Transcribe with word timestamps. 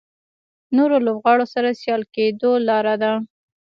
نورو 0.75 0.97
لوبغاړو 1.05 1.45
سره 1.53 1.69
سیال 1.81 2.01
کېدو 2.15 2.51
لاره 2.67 2.95
ده. 3.01 3.11